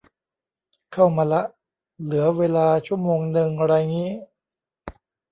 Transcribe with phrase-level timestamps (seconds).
[0.93, 1.41] เข้ามาละ
[2.03, 4.11] เหลือเวลาชั่วโมงนึงไรงี้